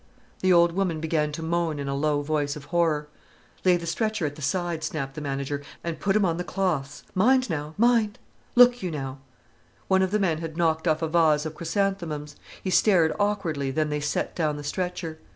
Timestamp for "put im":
5.97-6.25